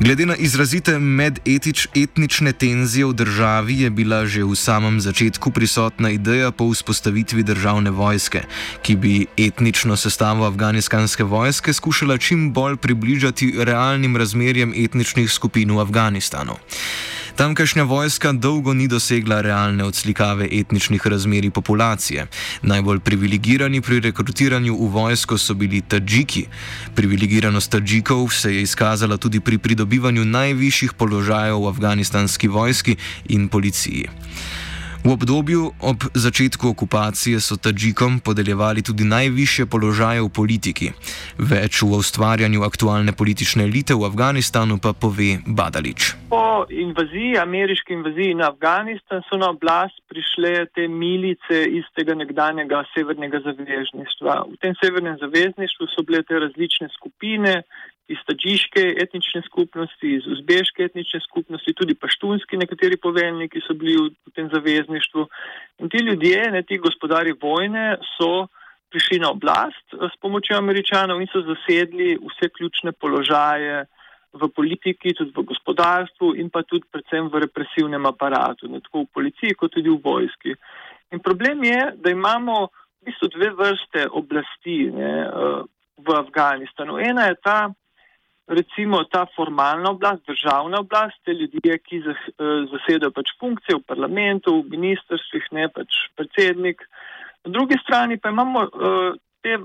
Glede 0.00 0.26
na 0.26 0.36
izrazite 0.36 0.98
medetnične 0.98 2.52
tenzije 2.52 3.06
v 3.06 3.12
državi 3.12 3.80
je 3.80 3.90
bila 3.90 4.26
že 4.26 4.44
v 4.46 4.54
samem 4.54 5.00
začetku 5.02 5.50
prisotna 5.50 6.10
ideja 6.14 6.54
po 6.54 6.70
vzpostavitvi 6.70 7.42
državne 7.42 7.90
vojske, 7.90 8.46
ki 8.82 8.96
bi 8.96 9.26
etnično 9.34 9.96
sestavo 9.96 10.46
afganistanske 10.46 11.24
vojske 11.26 11.72
skušala 11.72 12.18
čim 12.18 12.52
bolj 12.52 12.76
približati 12.76 13.52
realnim 13.58 14.16
razmerjem 14.16 14.70
etničnih 14.76 15.26
skupin 15.30 15.74
v 15.74 15.80
Afganistanu. 15.82 16.54
Tamkajšnja 17.38 17.84
vojska 17.86 18.32
dolgo 18.32 18.74
ni 18.74 18.88
dosegla 18.90 19.36
realne 19.40 19.84
odslikave 19.84 20.48
etničnih 20.52 21.06
razmeri 21.06 21.50
populacije. 21.50 22.26
Najbolj 22.62 22.98
privilegirani 23.00 23.80
pri 23.80 24.00
rekrutiranju 24.00 24.74
v 24.74 24.88
vojsko 24.90 25.38
so 25.38 25.54
bili 25.54 25.78
Tadžiki. 25.80 26.46
Privilegiranost 26.94 27.70
Tadžikov 27.70 28.34
se 28.34 28.54
je 28.54 28.62
izkazala 28.62 29.16
tudi 29.16 29.40
pri 29.40 29.58
pridobivanju 29.58 30.24
najvišjih 30.24 30.92
položajev 30.98 31.62
v 31.62 31.68
afganistanski 31.68 32.48
vojski 32.48 32.96
in 33.28 33.48
policiji. 33.48 34.08
V 35.08 35.12
obdobju 35.12 35.72
ob 35.80 36.04
začetku 36.14 36.68
okupacije 36.68 37.40
so 37.40 37.56
Tadžikom 37.56 38.20
podeljevali 38.20 38.82
tudi 38.84 39.08
najviše 39.08 39.64
položaje 39.64 40.20
v 40.20 40.28
politiki. 40.28 40.92
Več 41.40 41.80
v 41.80 41.96
ustvarjanju 41.96 42.60
aktualne 42.60 43.16
politične 43.16 43.64
elite 43.64 43.96
v 43.96 44.04
Afganistanu 44.04 44.76
pa 44.76 44.92
pove 44.92 45.40
Badalič. 45.46 46.12
po 46.28 46.68
invaziji, 46.68 47.40
ameriški 47.40 47.92
invaziji 47.92 48.34
na 48.34 48.52
Afganistan, 48.52 49.24
so 49.30 49.40
na 49.40 49.48
oblast 49.48 49.96
prišle 50.12 50.66
te 50.76 50.84
milice 50.88 51.56
iz 51.78 51.88
tega 51.96 52.12
nekdanjega 52.12 52.84
severnega 52.92 53.40
zavezništva. 53.48 54.34
V 54.52 54.60
tem 54.60 54.76
severnem 54.76 55.16
zavezništvu 55.24 55.88
so 55.88 56.04
bile 56.04 56.20
te 56.22 56.36
različne 56.36 56.92
skupine, 56.96 57.62
iz 58.08 58.18
tađiške 58.26 58.82
etnične 59.02 59.42
skupnosti, 59.46 60.14
iz 60.14 60.26
uzbeške 60.26 60.84
etnične 60.88 61.20
skupnosti, 61.20 61.74
tudi 61.76 61.94
paštunski 61.94 62.56
nekateri 62.56 62.96
poveljniki 62.96 63.60
so 63.66 63.74
bili 63.74 63.96
v, 63.96 64.12
v 64.26 64.32
tem 64.36 64.48
zavezništvu. 64.52 65.26
In 65.78 65.90
ti 65.92 66.00
ljudje, 66.04 66.50
ne 66.50 66.62
ti 66.62 66.78
gospodari 66.78 67.34
vojne, 67.42 67.98
so 68.16 68.48
prišli 68.90 69.20
na 69.20 69.30
oblast 69.30 69.92
s 69.92 70.16
pomočjo 70.20 70.56
američanov 70.56 71.20
in 71.20 71.28
so 71.32 71.44
zasedli 71.44 72.16
vse 72.16 72.48
ključne 72.48 72.92
položaje 72.92 73.84
v 74.32 74.48
politiki, 74.56 75.14
tudi 75.14 75.32
v 75.36 75.44
gospodarstvu 75.52 76.34
in 76.40 76.48
pa 76.50 76.62
tudi 76.62 76.88
predvsem 76.92 77.28
v 77.28 77.44
represivnem 77.44 78.06
aparatu, 78.06 78.68
ne 78.68 78.80
tako 78.80 79.04
v 79.04 79.12
policiji 79.20 79.56
kot 79.56 79.72
tudi 79.76 79.92
v 79.92 80.00
vojski. 80.04 80.56
In 81.12 81.20
problem 81.20 81.64
je, 81.64 81.80
da 81.96 82.10
imamo 82.10 82.68
v 83.00 83.08
bistvu 83.08 83.28
dve 83.36 83.50
vrste 83.56 84.08
oblasti 84.12 84.88
ne, 84.92 85.12
v 85.98 86.08
Afganistanu. 86.16 86.98
Ena 86.98 87.28
je 87.28 87.36
ta, 87.42 87.58
recimo 88.48 89.04
ta 89.04 89.26
formalna 89.36 89.90
oblast, 89.90 90.26
državna 90.26 90.80
oblast, 90.80 91.20
te 91.24 91.32
ljudje, 91.32 91.78
ki 91.78 92.00
eh, 92.00 92.14
zasedajo 92.72 93.12
pač 93.12 93.32
funkcije 93.40 93.76
v 93.78 93.86
parlamentu, 93.86 94.62
v 94.62 94.76
ministrstvih, 94.76 95.50
ne 95.52 95.68
pač 95.68 96.00
predsednik. 96.16 96.82
Na 97.44 97.52
drugi 97.52 97.78
strani 97.82 98.18
pa 98.18 98.32
imamo 98.32 98.64
uh, 98.66 99.14
te 99.42 99.60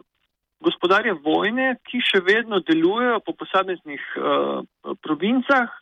gospodarje 0.62 1.16
vojne, 1.26 1.74
ki 1.90 2.00
še 2.06 2.22
vedno 2.24 2.60
delujejo 2.64 3.18
po 3.26 3.34
posameznih 3.34 4.04
uh, 4.20 4.62
provincah. 5.02 5.74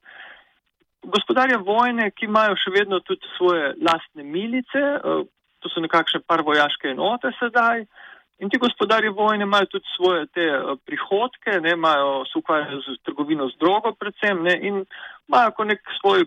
Gospodarje 1.03 1.60
vojne, 1.67 2.08
ki 2.15 2.29
imajo 2.29 2.55
še 2.58 2.72
vedno 2.74 3.01
tudi 3.03 3.27
svoje 3.36 3.74
lastne 3.84 4.24
milice, 4.24 4.81
uh, 5.03 5.27
to 5.62 5.70
so 5.70 5.84
nekakšne 5.84 6.24
par 6.25 6.46
vojaške 6.48 6.93
enote 6.96 7.34
sedaj. 7.41 7.84
Uh, 7.84 8.11
In 8.41 8.50
ti 8.50 8.57
gospodari 8.57 9.10
vojne 9.10 9.45
imajo 9.45 9.65
tudi 9.65 9.86
svoje 9.95 10.25
te 10.33 10.41
eh, 10.41 10.75
prihodke, 10.86 11.60
ne, 11.62 11.75
imajo 11.77 12.24
se 12.25 12.39
ukvarjajo 12.39 12.81
z 12.81 12.98
trgovino 13.05 13.50
z 13.50 13.57
drogo 13.62 13.93
predvsem 13.93 14.43
ne, 14.43 14.55
in 14.62 14.86
imajo 15.29 15.51
kot 15.57 15.67
nek 15.67 15.81
svoj 16.00 16.25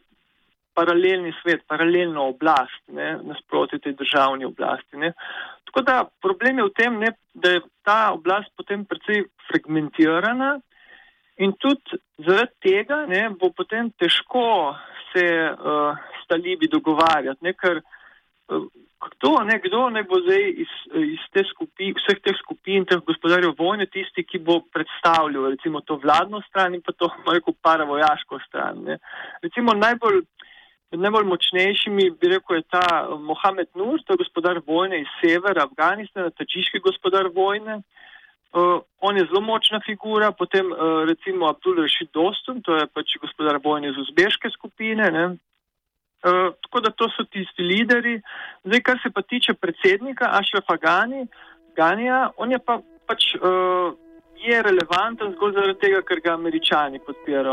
paralelni 0.75 1.33
svet, 1.42 1.62
paralelno 1.71 2.28
oblast, 2.35 2.83
ne, 2.88 3.16
nasproti 3.23 3.78
tej 3.78 3.97
državni 3.99 4.44
oblasti. 4.44 4.97
Ne. 4.97 5.12
Tako 5.66 5.83
da 5.87 5.97
problem 6.23 6.59
je 6.59 6.68
v 6.68 6.75
tem, 6.76 6.99
ne, 7.02 7.12
da 7.35 7.56
je 7.56 7.64
ta 7.87 7.99
oblast 8.14 8.50
potem 8.56 8.85
precej 8.87 9.26
fragmentirana 9.49 10.56
in 11.42 11.54
tudi 11.59 11.99
zaradi 12.26 12.54
tega 12.62 13.04
ne, 13.11 13.28
bo 13.38 13.50
potem 13.50 13.90
težko 13.99 14.75
se 15.12 15.26
uh, 15.50 15.99
s 16.23 16.26
talibi 16.30 16.71
dogovarjati, 16.71 17.42
ne, 17.47 17.54
ker 17.59 17.80
uh, 17.83 18.66
kdo, 19.04 19.44
ne, 19.44 19.58
kdo 19.64 19.90
ne 19.90 20.02
bo 20.08 20.18
zdaj 20.23 20.44
iz, 20.64 20.73
iz 21.14 21.23
te 21.32 21.44
skupi, 21.50 21.92
vseh 21.99 22.20
teh 22.25 22.37
skupin, 22.40 22.87
teh 22.88 23.00
gospodarjev 23.06 23.54
vojne, 23.58 23.87
tisti, 23.87 24.25
ki 24.25 24.40
bo 24.44 24.61
predstavljal 24.75 25.50
recimo 25.54 25.80
to 25.80 25.99
vladno 26.02 26.40
stran 26.49 26.75
in 26.75 26.82
pa 26.84 26.92
to, 26.92 27.11
rekel, 27.28 27.56
paravojaško 27.62 28.40
stran. 28.46 28.82
Ne. 28.88 28.99
Recimo 29.42 29.75
najbolj, 29.78 30.23
najbolj 30.96 31.28
močnejšimi 31.30 32.11
bi 32.20 32.32
rekel 32.34 32.61
je 32.61 32.68
ta 32.76 32.87
Mohamed 33.20 33.73
Nur, 33.75 34.00
to 34.02 34.14
je 34.14 34.23
gospodar 34.25 34.61
vojne 34.66 35.00
iz 35.04 35.11
severa 35.20 35.68
Afganistana, 35.68 36.30
tačiški 36.30 36.82
gospodar 36.84 37.30
vojne. 37.34 37.82
Uh, 38.54 38.78
on 39.02 39.16
je 39.18 39.25
zelo 39.26 39.40
močna 39.42 39.80
figura, 39.82 40.30
potem 40.30 40.68
uh, 40.70 41.02
recimo 41.08 41.49
Abdul 41.50 41.80
Rashid 41.82 42.12
Dostum, 42.14 42.61
to 42.62 42.76
je 42.78 42.87
pač 42.87 43.16
gospodar 43.18 43.58
vojne 43.64 43.90
iz 43.90 43.99
uzbeške 43.99 44.50
skupine, 44.54 45.11
ne, 45.11 45.25
Eh, 46.25 46.50
tako 46.62 46.81
da 46.81 46.90
to 46.90 47.09
so 47.16 47.25
tisti 47.25 47.62
lideri. 47.62 48.21
Zdaj, 48.64 48.81
kar 48.81 48.99
se 49.02 49.11
pa 49.11 49.23
tiče 49.23 49.54
predsednika 49.54 50.31
Ašrafa 50.40 50.76
Gani, 50.76 51.26
Ganija, 51.76 52.31
on 52.37 52.52
je 52.52 52.59
pa 52.59 52.78
pač 53.07 53.35
uh, 53.37 53.93
je 54.40 54.62
relevanten 54.62 55.35
zgolj 55.35 55.53
zaradi 55.59 55.79
tega, 55.81 56.01
ker 56.09 56.20
ga 56.25 56.33
američani 56.38 57.01
podpirajo. 57.07 57.53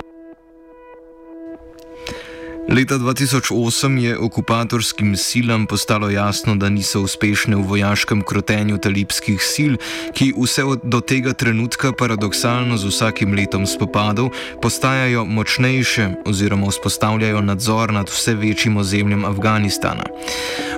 Leta 2.69 2.95
2008 2.95 3.97
je 3.97 4.17
okupatorskim 4.17 5.15
silam 5.17 5.65
postalo 5.65 6.09
jasno, 6.09 6.55
da 6.55 6.69
niso 6.69 7.01
uspešne 7.01 7.55
v 7.55 7.61
vojaškem 7.61 8.21
krotenju 8.21 8.77
talibskih 8.77 9.41
sil, 9.53 9.73
ki 10.13 10.33
vse 10.37 10.63
do 10.83 11.01
tega 11.01 11.33
trenutka 11.33 11.91
paradoksalno 11.91 12.77
z 12.77 12.85
vsakim 12.85 13.33
letom 13.33 13.65
spopadov 13.67 14.29
postajajo 14.61 15.25
močnejše 15.25 16.09
oziroma 16.25 16.69
vzpostavljajo 16.69 17.41
nadzor 17.41 17.93
nad 17.93 18.09
vse 18.09 18.35
večjim 18.35 18.77
ozemljem 18.77 19.25
Afganistana. 19.25 20.05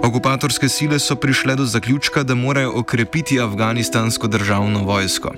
Okupatorske 0.04 0.70
sile 0.70 1.00
so 1.00 1.16
prišle 1.16 1.56
do 1.56 1.66
zaključka, 1.66 2.24
da 2.24 2.36
morajo 2.36 2.72
okrepiti 2.80 3.40
afganistansko 3.40 4.28
državno 4.28 4.84
vojsko. 4.84 5.34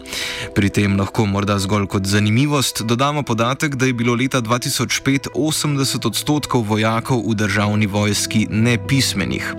Pri 0.56 0.70
tem 0.70 1.00
lahko 1.00 1.26
morda 1.26 1.60
zgolj 1.60 1.88
kot 1.88 2.06
zanimivost 2.06 2.82
dodamo 2.82 3.24
podatek, 3.24 3.76
da 3.76 3.86
je 3.86 3.94
bilo 3.94 4.16
leta 4.16 4.42
2005 4.42 5.28
80 5.36 6.08
odstotkov 6.08 6.35
vojakov 6.68 7.24
v 7.24 7.36
državni 7.36 7.88
vojski 7.88 8.48
nepismenih. 8.52 9.56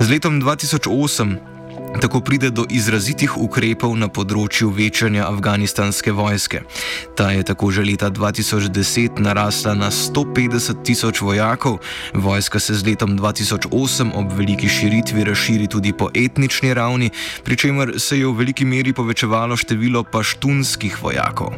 Z 0.00 0.06
letom 0.10 0.40
2008 0.40 1.47
Tako 1.96 2.20
pride 2.20 2.50
do 2.50 2.66
izrazitih 2.70 3.32
ukrepov 3.40 3.94
na 3.96 4.10
področju 4.12 4.68
večanja 4.76 5.24
afganistanske 5.24 6.12
vojske. 6.12 6.60
Ta 7.16 7.30
je 7.32 7.46
tako 7.48 7.70
že 7.72 7.82
leta 7.82 8.10
2010 8.12 9.18
narasla 9.24 9.72
na 9.74 9.88
150 9.88 10.84
tisoč 10.84 11.22
vojakov, 11.24 11.80
vojska 12.12 12.60
se 12.60 12.76
z 12.76 12.84
letom 12.92 13.16
2008 13.18 14.12
ob 14.14 14.36
veliki 14.36 14.68
širitvi 14.68 15.24
razširi 15.24 15.66
tudi 15.66 15.92
po 15.96 16.12
etnični 16.14 16.74
ravni, 16.76 17.10
pri 17.44 17.56
čemer 17.56 17.96
se 17.96 18.20
je 18.20 18.28
v 18.28 18.36
veliki 18.36 18.68
meri 18.68 18.92
povečevalo 18.92 19.56
število 19.56 20.04
paštunskih 20.04 21.00
vojakov. 21.02 21.56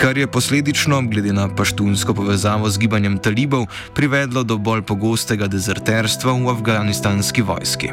Kar 0.00 0.16
je 0.16 0.30
posledično, 0.30 1.02
glede 1.10 1.34
na 1.36 1.50
paštunsko 1.50 2.14
povezavo 2.14 2.70
z 2.70 2.78
gibanjem 2.78 3.18
talibov, 3.18 3.66
privedlo 3.92 4.46
do 4.46 4.56
bolj 4.56 4.86
pogostega 4.88 5.50
dezerterstva 5.50 6.32
v 6.38 6.48
afganistanski 6.54 7.42
vojski. 7.42 7.92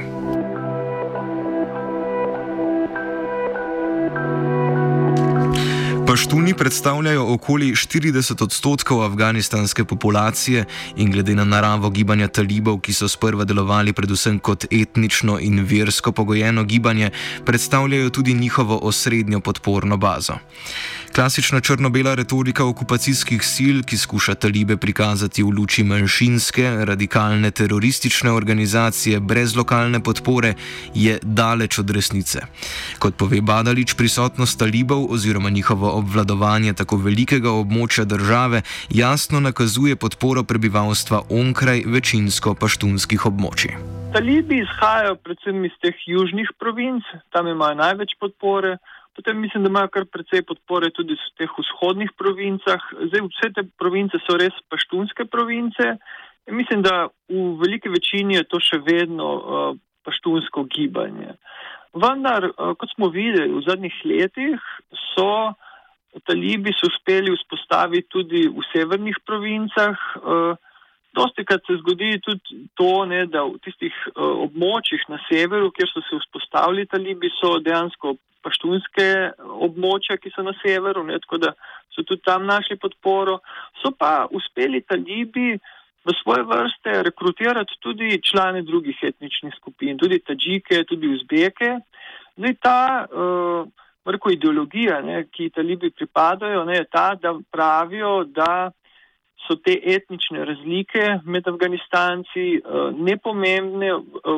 Paštuni 6.17 6.53
predstavljajo 6.53 7.33
okoli 7.33 7.71
40 7.71 8.43
odstotkov 8.43 9.03
afganistanske 9.03 9.85
populacije 9.85 10.65
in 10.95 11.11
glede 11.11 11.35
na 11.35 11.43
naravo 11.45 11.89
gibanja 11.89 12.27
talibov, 12.27 12.79
ki 12.81 12.93
so 12.93 13.05
sprva 13.07 13.45
delovali 13.45 13.93
predvsem 13.93 14.39
kot 14.39 14.65
etnično 14.71 15.37
in 15.39 15.61
versko 15.61 16.11
pogojeno 16.11 16.63
gibanje, 16.63 17.11
predstavljajo 17.45 18.09
tudi 18.09 18.33
njihovo 18.33 18.79
osrednjo 18.81 19.39
podporno 19.39 19.97
bazo. 19.97 20.39
Klasična 21.15 21.61
črno-bela 21.61 22.15
retorika 22.15 22.65
okupacijskih 22.65 23.41
sil, 23.53 23.77
ki 23.83 23.97
skuša 23.97 24.35
talibe 24.35 24.77
prikazati 24.77 25.43
v 25.43 25.49
luči 25.57 25.83
manjšinske, 25.83 26.85
radikalne 26.85 27.51
teroristične 27.51 28.31
organizacije 28.31 29.19
brez 29.19 29.55
lokalne 29.55 29.99
podpore, 30.03 30.53
je 30.93 31.19
daleč 31.23 31.79
od 31.79 31.89
resnice. 31.89 32.39
Kot 32.99 33.17
pove 33.17 33.41
Badalič, 33.41 33.93
prisotnost 33.93 34.59
talibov 34.59 35.11
oziroma 35.11 35.49
njihovo 35.49 35.91
obvladovanje 35.97 36.73
tako 36.73 36.97
velikega 36.97 37.49
območja 37.49 38.05
države 38.05 38.61
jasno 38.89 39.39
nakazuje 39.39 39.95
podporo 39.95 40.43
prebivalstva 40.43 41.21
onkraj 41.29 41.83
večinsko 41.85 42.53
paštunskih 42.53 43.25
območij. 43.25 43.73
Talibi 44.13 44.61
izhajajo 44.63 45.15
predvsem 45.15 45.65
iz 45.65 45.73
teh 45.81 45.95
južnih 46.05 46.49
provinc, 46.59 47.03
tam 47.29 47.47
imajo 47.47 47.75
največ 47.75 48.15
podpore. 48.19 48.77
Potem 49.17 49.39
mislim, 49.41 49.63
da 49.63 49.69
imajo 49.69 49.89
kar 49.89 50.05
precej 50.05 50.43
podpore 50.45 50.91
tudi 50.93 51.15
v 51.17 51.29
teh 51.41 51.53
vzhodnih 51.57 52.11
provincah. 52.21 52.83
Zdaj, 53.09 53.23
vse 53.25 53.47
te 53.55 53.63
province 53.81 54.19
so 54.21 54.35
res 54.37 54.53
paštunske 54.69 55.25
province. 55.25 55.95
In 56.45 56.53
mislim, 56.55 56.83
da 56.85 57.07
v 57.25 57.45
veliki 57.57 57.89
večini 57.89 58.37
je 58.37 58.43
to 58.45 58.61
še 58.61 58.77
vedno 58.85 59.29
uh, 59.37 59.71
paštunsko 60.05 60.67
gibanje. 60.69 61.33
Vendar, 61.97 62.45
uh, 62.51 62.75
kot 62.77 62.93
smo 62.93 63.09
videli 63.09 63.49
v 63.55 63.63
zadnjih 63.65 63.97
letih, 64.05 64.69
so 65.15 65.57
talibi 66.29 66.75
so 66.77 66.85
uspeli 66.91 67.33
vzpostaviti 67.33 68.09
tudi 68.13 68.45
v 68.53 68.69
severnih 68.69 69.17
provincah. 69.25 70.07
Uh, 70.21 70.53
Dosti 71.17 71.41
krat 71.49 71.65
se 71.65 71.79
zgodi 71.79 72.19
tudi 72.21 72.67
to, 72.77 72.91
ne, 73.09 73.23
da 73.25 73.41
v 73.49 73.57
tistih 73.65 73.95
uh, 74.13 74.45
območjih 74.45 75.09
na 75.09 75.17
severu, 75.25 75.73
kjer 75.73 75.89
so 75.89 76.05
se 76.05 76.21
vzpostavili 76.21 76.85
talibi, 76.85 77.33
so 77.39 77.55
dejansko 77.65 78.13
paštunske 78.47 79.07
območja, 79.67 80.17
ki 80.17 80.31
so 80.33 80.45
na 80.47 80.55
severu, 80.63 81.03
ne, 81.07 81.19
tako 81.23 81.41
da 81.43 81.53
so 81.93 82.05
tudi 82.07 82.23
tam 82.25 82.47
našli 82.47 82.79
podporo. 82.79 83.41
So 83.81 83.91
pa 83.91 84.27
uspeli 84.31 84.81
talibi 84.87 85.57
v 86.07 86.15
svoje 86.21 86.45
vrste 86.47 87.03
rekrutirati 87.03 87.79
tudi 87.83 88.21
člane 88.23 88.61
drugih 88.63 88.97
etničnih 89.03 89.53
skupin, 89.59 89.97
tudi 89.99 90.19
tađike, 90.19 90.85
tudi 90.87 91.11
uzbeke. 91.17 91.73
Zdaj 92.37 92.53
ta 92.63 92.79
uh, 93.03 93.67
rekel, 94.07 94.37
ideologija, 94.37 95.01
ne, 95.01 95.25
ki 95.31 95.49
talibi 95.55 95.91
pripadajo, 95.91 96.63
ne, 96.65 96.79
je 96.79 96.85
ta, 96.91 97.09
da 97.19 97.33
pravijo, 97.51 98.23
da 98.23 98.71
so 99.45 99.55
te 99.63 99.75
etnične 99.95 100.45
razlike 100.45 101.03
med 101.25 101.47
Afganistanci 101.47 102.45
nepomembne 102.97 103.91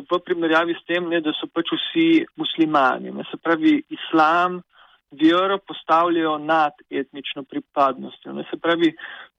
v 0.09 0.19
primerjavi 0.25 0.75
s 0.77 0.83
tem, 0.87 1.07
ne, 1.09 1.21
da 1.23 1.33
so 1.37 1.47
pač 1.47 1.71
vsi 1.73 2.09
muslimani. 2.37 3.13
Ne, 3.15 3.25
se 3.31 3.39
pravi, 3.41 3.79
islam, 3.89 4.59
vero 5.11 5.57
postavljajo 5.57 6.37
nad 6.37 6.73
etnično 6.89 7.43
pripadnostjo. 7.43 8.33
Ne, 8.33 8.45
se 8.51 8.59
pravi, 8.61 8.91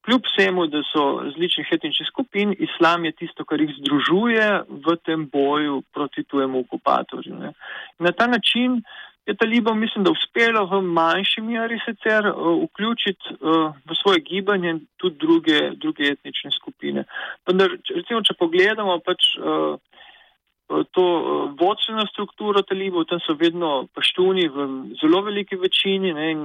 kljub 0.04 0.26
vsemu, 0.26 0.66
da 0.66 0.82
so 0.92 1.04
različnih 1.24 1.68
etničnih 1.76 2.08
skupin, 2.08 2.54
islam 2.58 3.04
je 3.04 3.12
tisto, 3.12 3.44
kar 3.44 3.60
jih 3.60 3.76
združuje 3.78 4.48
v 4.86 4.96
tem 5.04 5.28
boju 5.32 5.82
proti 5.92 6.24
tujemu 6.24 6.64
okupatorju. 6.64 7.36
Ne. 7.36 7.52
Na 7.98 8.12
ta 8.12 8.26
način 8.26 8.80
je 9.30 9.36
talibom, 9.38 9.78
mislim, 9.78 10.04
da 10.04 10.10
uspelo 10.10 10.64
v 10.70 10.80
manjši 10.82 11.42
meri 11.46 11.78
sicer 11.84 12.26
uh, 12.30 12.62
vključiti 12.64 13.34
uh, 13.34 13.70
v 13.86 13.98
svoje 14.02 14.20
gibanje 14.26 14.78
tudi 14.96 15.16
druge, 15.24 15.60
druge 15.82 16.10
etnične 16.14 16.50
skupine. 16.58 17.04
Vendar, 17.46 17.76
recimo, 17.94 18.22
če 18.26 18.38
pogledamo 18.38 18.98
pač 19.06 19.30
uh, 19.38 19.78
to 20.94 21.04
uh, 21.04 21.44
vodstveno 21.60 22.06
strukturo 22.10 22.62
talibov, 22.66 23.06
tam 23.10 23.22
so 23.22 23.38
vedno 23.38 23.86
paštuni 23.94 24.48
v 24.48 24.66
zelo 25.02 25.22
veliki 25.26 25.58
večini 25.58 26.14
ne, 26.14 26.30
in 26.34 26.44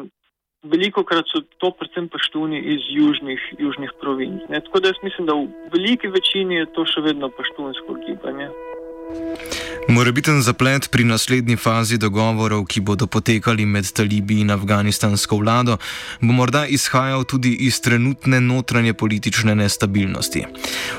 veliko 0.66 1.04
krat 1.06 1.30
so 1.30 1.44
to 1.62 1.72
predvsem 1.78 2.10
paštuni 2.10 2.62
iz 2.76 2.90
južnih, 2.90 3.42
južnih 3.60 3.94
provinc. 4.02 4.50
Ne. 4.50 4.62
Tako 4.66 4.82
da 4.82 4.94
jaz 4.94 5.02
mislim, 5.04 5.28
da 5.30 5.34
v 5.34 5.48
veliki 5.74 6.08
večini 6.08 6.62
je 6.62 6.72
to 6.78 6.86
še 6.90 7.06
vedno 7.06 7.30
paštunsko 7.30 8.02
gibanje. 8.06 8.50
Morebiten 9.90 10.42
zaplet 10.42 10.90
pri 10.90 11.06
naslednji 11.06 11.56
fazi 11.56 11.98
dogovorov, 12.02 12.66
ki 12.66 12.82
bodo 12.82 13.06
potekali 13.08 13.66
med 13.66 13.86
talibi 13.94 14.40
in 14.42 14.50
afganistansko 14.50 15.38
vlado, 15.38 15.78
bo 16.22 16.34
morda 16.34 16.66
izhajal 16.66 17.24
tudi 17.24 17.54
iz 17.70 17.78
trenutne 17.82 18.42
notranje 18.42 18.94
politične 18.94 19.56
nestabilnosti. 19.56 20.46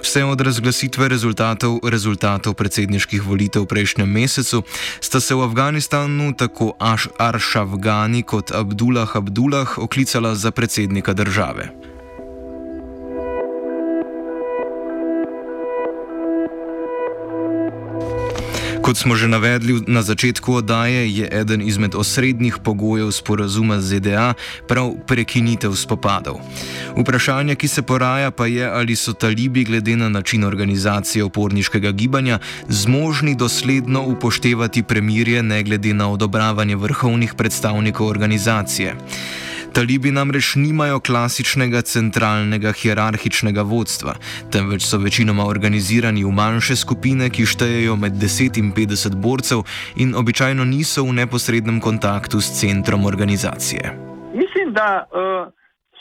Vse 0.02 0.24
od 0.24 0.40
razglasitve 0.40 1.08
rezultatov, 1.08 1.80
rezultatov 1.82 2.54
predsedniških 2.54 3.26
volitev 3.26 3.66
v 3.66 3.72
prejšnjem 3.74 4.06
mesecu 4.06 4.62
sta 5.00 5.20
se 5.20 5.34
v 5.34 5.42
Afganistanu 5.42 6.30
tako 6.38 6.72
Arša 7.18 7.66
Afgani 7.66 8.22
kot 8.22 8.54
Abdullah 8.54 9.16
Abdullah 9.16 9.78
oklicala 9.78 10.34
za 10.34 10.50
predsednika 10.50 11.12
države. 11.12 11.95
Kot 18.86 19.02
smo 19.02 19.18
že 19.18 19.26
navedli 19.26 19.82
na 19.90 19.98
začetku 19.98 20.62
oddaje, 20.62 21.10
je 21.10 21.26
eden 21.26 21.58
izmed 21.58 21.98
osrednjih 21.98 22.62
pogojev 22.62 23.10
sporazuma 23.10 23.82
z 23.82 23.98
ZDA 23.98 24.38
prav 24.70 24.94
prekinitev 25.10 25.74
spopadov. 25.74 26.38
Vprašanje, 26.94 27.58
ki 27.58 27.66
se 27.66 27.82
poraja, 27.82 28.30
pa 28.30 28.46
je, 28.46 28.62
ali 28.62 28.94
so 28.94 29.10
talibi 29.10 29.66
glede 29.66 29.96
na 29.98 30.06
način 30.08 30.46
organizacije 30.46 31.26
oporniškega 31.26 31.90
gibanja 31.90 32.38
zmožni 32.68 33.34
dosledno 33.34 34.06
upoštevati 34.06 34.86
premirje 34.86 35.42
ne 35.42 35.62
glede 35.66 35.90
na 35.90 36.06
odobravanje 36.06 36.76
vrhovnih 36.78 37.34
predstavnikov 37.34 38.06
organizacije. 38.06 38.94
Talibi 39.76 40.08
namreč 40.08 40.54
nimajo 40.56 41.02
klasičnega 41.04 41.82
centralnega 41.84 42.70
hierarhičnega 42.72 43.60
vodstva, 43.72 44.14
temveč 44.52 44.86
so 44.88 44.96
večinoma 45.02 45.44
organizirani 45.44 46.22
v 46.24 46.32
manjše 46.32 46.76
skupine, 46.80 47.28
ki 47.28 47.44
štejejo 47.44 47.96
med 48.00 48.16
10 48.22 48.56
in 48.56 48.70
50 48.72 49.18
borcev 49.20 49.66
in 50.00 50.14
običajno 50.16 50.64
niso 50.64 51.04
v 51.04 51.18
neposrednem 51.20 51.82
kontaktu 51.84 52.40
s 52.40 52.56
centrom 52.60 53.04
organizacije. 53.04 53.92
Mislim, 54.32 54.72
da 54.72 55.04
uh, 55.12 55.52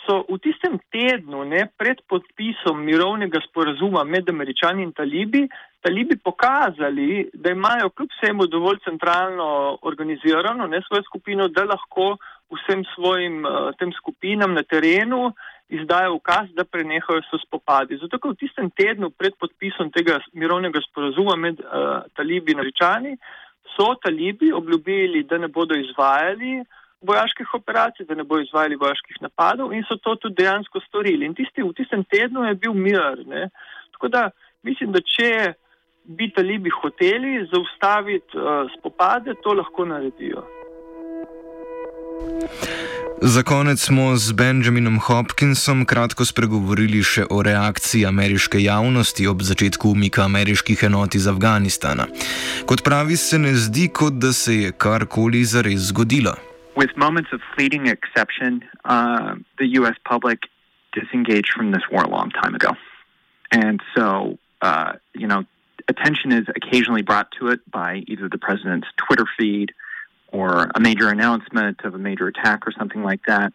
so 0.05 0.23
v 0.29 0.39
tistem 0.39 0.79
tednu 0.95 1.43
ne, 1.43 1.65
pred 1.75 1.99
podpisom 2.07 2.79
mirovnega 2.79 3.41
sporazuma 3.43 4.05
med 4.07 4.29
američani 4.29 4.87
in 4.87 4.93
talibi. 4.95 5.49
Talibi 5.83 6.15
pokazali, 6.15 7.27
da 7.33 7.51
imajo 7.51 7.89
kljub 7.89 8.09
vsemu 8.15 8.47
dovolj 8.47 8.79
centralno 8.87 9.77
organizirano 9.81 10.67
ne, 10.67 10.79
svojo 10.87 11.03
skupino, 11.11 11.47
da 11.47 11.67
lahko 11.67 12.15
vsem 12.53 12.83
svojim 12.93 13.45
uh, 13.45 13.71
tem 13.79 13.91
skupinam 13.93 14.53
na 14.53 14.63
terenu 14.63 15.33
izdajo 15.69 16.13
ukaz, 16.13 16.49
da 16.53 16.63
prenehajo 16.63 17.23
so 17.25 17.39
spopadi. 17.41 17.97
Zato, 17.97 18.19
ker 18.21 18.35
v 18.35 18.39
tistem 18.41 18.69
tednu 18.69 19.09
pred 19.09 19.33
podpisom 19.41 19.89
tega 19.93 20.19
mirovnega 20.33 20.81
sporazuma 20.85 21.35
med 21.35 21.61
uh, 21.63 22.05
talibi 22.13 22.53
in 22.53 22.61
američani 22.61 23.15
so 23.75 23.95
talibi 24.03 24.51
obljubili, 24.53 25.23
da 25.23 25.37
ne 25.37 25.47
bodo 25.47 25.75
izvajali 25.75 26.63
vojaških 27.01 27.53
operacij, 27.53 28.05
da 28.05 28.15
ne 28.15 28.23
bodo 28.23 28.45
izvajali 28.45 28.75
vojaških 28.75 29.17
napadov 29.21 29.73
in 29.73 29.83
so 29.89 29.97
to 29.97 30.15
tudi 30.15 30.43
dejansko 30.43 30.79
storili. 30.87 31.25
In 31.25 31.35
tisti, 31.35 31.63
v 31.63 31.73
tistem 31.73 32.03
tednu 32.03 32.45
je 32.45 32.55
bil 32.55 32.73
mir. 32.73 33.25
Ne? 33.25 33.49
Tako 33.97 34.07
da 34.07 34.29
mislim, 34.63 34.91
da 34.91 35.01
če 35.01 35.53
bi 36.05 36.29
talibi 36.29 36.69
hoteli 36.69 37.47
zaustaviti 37.51 38.37
uh, 38.37 38.69
spopade, 38.77 39.33
to 39.43 39.53
lahko 39.53 39.85
naredijo. 39.85 40.45
Za 43.21 43.43
konec 43.43 43.79
smo 43.79 44.15
z 44.15 44.31
Benjaminom 44.31 44.99
Hopkinsom 44.99 45.85
kratko 45.85 46.25
spregovorili 46.25 46.99
še 47.03 47.23
o 47.29 47.41
reakciji 47.43 48.05
ameriške 48.05 48.59
javnosti 48.61 49.27
ob 49.27 49.41
začetku 49.41 49.91
umika 49.95 50.25
ameriških 50.25 50.83
enot 50.83 51.15
iz 51.15 51.27
Afganistana. 51.27 52.05
Kot 52.69 52.83
pravi, 52.83 53.17
se 53.17 53.39
ne 53.39 53.53
zdi, 53.55 53.87
kot 53.87 54.19
da 54.19 54.33
se 54.33 54.55
je 54.55 54.71
karkoli 54.71 55.45
zares 55.45 55.87
zgodilo. 55.89 56.35
With 56.75 56.97
moments 56.97 57.31
of 57.33 57.41
fleeting 57.55 57.87
exception, 57.87 58.61
uh, 58.83 59.39
the 59.57 59.67
U.S. 59.79 59.95
public 60.03 60.39
disengaged 60.91 61.51
from 61.55 61.71
this 61.71 61.85
war 61.91 62.03
a 62.03 62.11
long 62.17 62.31
time 62.31 62.53
ago. 62.53 62.75
And 63.51 63.81
so, 63.95 64.37
uh, 64.61 64.91
you 65.13 65.27
know, 65.27 65.45
attention 65.87 66.31
is 66.31 66.45
occasionally 66.59 67.01
brought 67.01 67.31
to 67.39 67.47
it 67.47 67.59
by 67.71 68.03
either 68.07 68.27
the 68.29 68.37
president's 68.37 68.87
Twitter 68.97 69.25
feed 69.37 69.71
or 70.35 70.69
a 70.75 70.79
major 70.79 71.07
announcement 71.07 71.79
of 71.85 71.95
a 71.95 71.97
major 71.97 72.27
attack 72.27 72.67
or 72.67 72.73
something 72.77 73.03
like 73.03 73.21
that. 73.25 73.53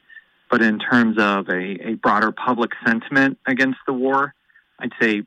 But 0.50 0.62
in 0.62 0.78
terms 0.78 1.16
of 1.18 1.48
a, 1.48 1.90
a 1.90 1.94
broader 1.94 2.32
public 2.32 2.70
sentiment 2.86 3.38
against 3.46 3.78
the 3.86 3.92
war, 3.92 4.34
I'd 4.78 4.92
say 5.00 5.22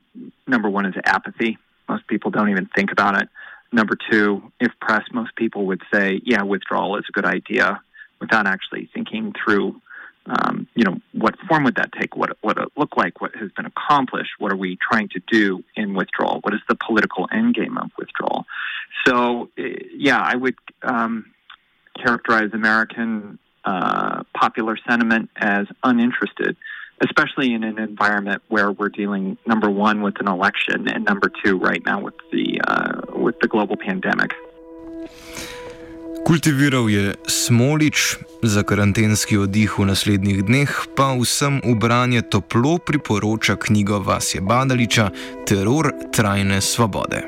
number 0.48 0.70
one 0.70 0.86
is 0.86 0.96
apathy. 1.06 1.58
Most 1.88 2.08
people 2.08 2.32
don't 2.32 2.50
even 2.50 2.68
think 2.76 2.92
about 2.92 3.22
it. 3.22 3.30
Number 3.72 3.96
two, 4.10 4.52
if 4.60 4.72
pressed, 4.82 5.14
most 5.14 5.36
people 5.36 5.68
would 5.68 5.82
say, 5.94 6.22
yeah, 6.26 6.42
withdrawal 6.42 6.98
is 6.98 7.06
a 7.08 7.12
good 7.12 7.26
idea 7.26 7.82
without 8.20 8.48
actually 8.48 8.90
thinking 8.94 9.34
through, 9.44 9.80
um, 10.26 10.68
you 10.76 10.84
know, 10.84 10.98
what 11.12 11.36
form 11.48 11.64
would 11.66 11.76
that 11.76 11.92
take? 12.00 12.16
What, 12.16 12.38
what 12.42 12.58
it 12.58 12.70
look 12.76 12.98
like? 12.98 13.22
What 13.22 13.36
has 13.36 13.52
been 13.52 13.66
accomplished? 13.66 14.32
What 14.40 14.52
are 14.52 14.58
we 14.58 14.78
trying 14.92 15.10
to 15.10 15.22
do 15.32 15.64
in 15.76 15.94
withdrawal? 15.94 16.40
What 16.42 16.54
is 16.54 16.62
the 16.68 16.76
political 16.76 17.28
endgame 17.28 17.82
of 17.82 17.92
withdrawal? 17.98 18.46
So, 19.06 19.50
eh, 19.58 19.76
yeah, 19.96 20.20
I 20.20 20.36
would 20.36 20.56
um, 20.82 21.26
characterize 21.98 22.52
American 22.54 23.38
uh, 23.66 24.24
popular 24.34 24.78
sentiment 24.88 25.30
as 25.38 25.68
uninterested, 25.84 26.56
especially 27.02 27.54
in 27.54 27.64
an 27.64 27.80
environment 27.80 28.42
where 28.50 28.72
we're 28.72 28.90
dealing 28.90 29.38
number 29.46 29.70
one 29.70 30.02
with 30.02 30.20
an 30.20 30.28
election 30.28 30.88
and 30.90 31.06
number 31.06 31.32
two 31.44 31.58
right 31.58 31.84
now 31.86 32.00
with 32.00 32.16
the 32.32 32.60
uh, 32.68 33.02
with 33.16 33.40
the 33.40 33.48
global 33.48 33.78
pandemic. 33.78 34.34
Kultiviral 36.24 36.88
je 36.90 37.16
Smolič, 37.28 38.16
za 38.44 38.64
karantenski 38.64 39.38
oddih 39.38 39.76
v 39.80 39.92
naslednjih 39.92 40.40
dneh 40.48 40.72
pa 40.96 41.12
vsem 41.20 41.60
v 41.60 41.76
branje 41.76 42.24
toplo 42.24 42.80
priporoča 42.80 43.60
knjigo 43.60 44.00
Vasje 44.00 44.40
Badaliča 44.40 45.12
Teror 45.44 45.92
trajne 46.16 46.64
svobode. 46.64 47.28